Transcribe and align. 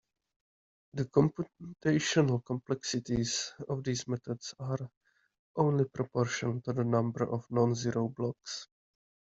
The 0.95 1.05
computational 1.05 2.43
complexities 2.43 3.53
of 3.69 3.83
these 3.83 4.07
methods 4.07 4.55
are 4.59 4.89
only 5.55 5.85
proportional 5.85 6.59
to 6.61 6.73
the 6.73 6.83
number 6.83 7.29
of 7.29 7.45
non-zero 7.51 8.07
blocks. 8.07 8.67